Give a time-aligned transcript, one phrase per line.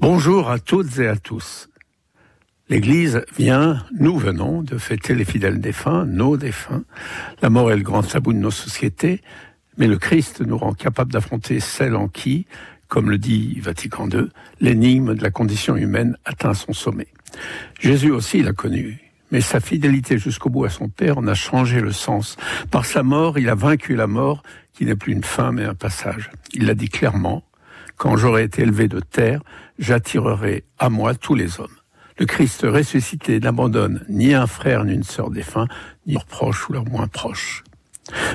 [0.00, 1.68] Bonjour à toutes et à tous.
[2.68, 6.84] L'Église vient, nous venons de fêter les fidèles défunts, nos défunts.
[7.42, 9.22] La mort est le grand tabou de nos sociétés,
[9.76, 12.46] mais le Christ nous rend capables d'affronter celle en qui,
[12.86, 14.28] comme le dit Vatican II,
[14.60, 17.08] l'énigme de la condition humaine atteint son sommet.
[17.80, 19.00] Jésus aussi l'a connu,
[19.32, 22.36] mais sa fidélité jusqu'au bout à son Père en a changé le sens.
[22.70, 24.44] Par sa mort, il a vaincu la mort,
[24.74, 26.30] qui n'est plus une fin mais un passage.
[26.54, 27.42] Il l'a dit clairement,
[27.98, 29.42] quand j'aurai été élevé de terre,
[29.78, 31.76] j'attirerai à moi tous les hommes.
[32.18, 35.66] Le Christ ressuscité n'abandonne ni un frère ni une sœur défunt,
[36.06, 37.64] ni leurs proches ou leurs moins proches.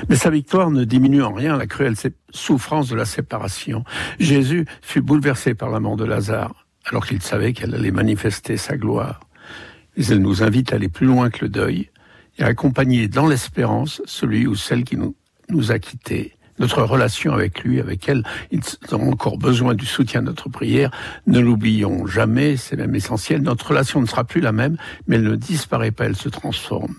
[0.08, 1.96] Mais sa victoire ne diminue en rien la cruelle
[2.30, 3.84] souffrance de la séparation.
[4.20, 8.76] Jésus fut bouleversé par la mort de Lazare, alors qu'il savait qu'elle allait manifester sa
[8.76, 9.20] gloire.
[9.96, 11.90] Mais elle nous invite à aller plus loin que le deuil
[12.38, 15.16] et à accompagner dans l'espérance celui ou celle qui nous,
[15.48, 20.22] nous a quittés notre relation avec lui, avec elle, ils ont encore besoin du soutien
[20.22, 20.90] de notre prière.
[21.26, 23.42] Ne l'oublions jamais, c'est même essentiel.
[23.42, 26.94] Notre relation ne sera plus la même, mais elle ne disparaît pas, elle se transforme.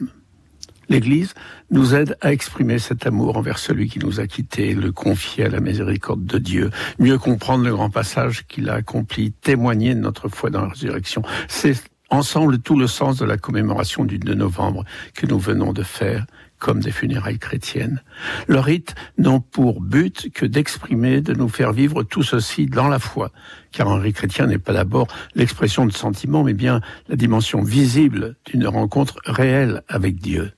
[0.90, 1.34] L'Église
[1.72, 5.50] nous aide à exprimer cet amour envers celui qui nous a quittés, le confier à
[5.50, 6.70] la miséricorde de Dieu,
[7.00, 11.24] mieux comprendre le grand passage qu'il a accompli, témoigner de notre foi dans la résurrection.
[11.48, 11.76] C'est
[12.10, 16.26] ensemble tout le sens de la commémoration du 2 novembre que nous venons de faire
[16.60, 18.02] comme des funérailles chrétiennes.
[18.48, 23.00] Le rite n'ont pour but que d'exprimer, de nous faire vivre tout ceci dans la
[23.00, 23.32] foi,
[23.72, 28.36] car un rite chrétien n'est pas d'abord l'expression de sentiments, mais bien la dimension visible
[28.46, 30.54] d'une rencontre réelle avec Dieu.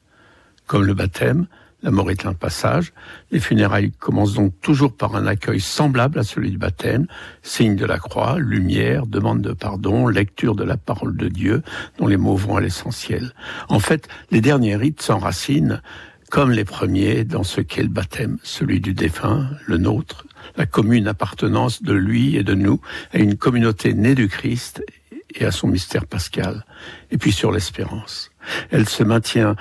[0.66, 1.48] Comme le baptême,
[1.84, 2.92] la mort est un passage.
[3.32, 7.06] Les funérailles commencent donc toujours par un accueil semblable à celui du baptême,
[7.44, 11.62] signe de la croix, lumière, demande de pardon, lecture de la parole de Dieu,
[12.00, 13.32] dont les mots vont à l'essentiel.
[13.70, 15.82] En fait, les derniers rites s'enracinent,
[16.32, 20.26] comme les premiers, dans ce qu'est le baptême, celui du défunt, le nôtre,
[20.58, 22.82] la commune appartenance de lui et de nous
[23.14, 24.84] à une communauté née du Christ
[25.36, 26.66] et à son mystère pascal,
[27.12, 28.32] et puis sur l'espérance.
[28.72, 29.56] Elle se maintient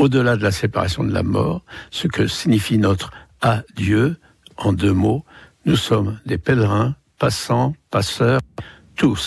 [0.00, 3.10] au-delà de la séparation de la mort, ce que signifie notre
[3.42, 4.16] adieu,
[4.56, 5.26] en deux mots,
[5.66, 8.40] nous sommes des pèlerins, passants, passeurs,
[8.96, 9.24] tous.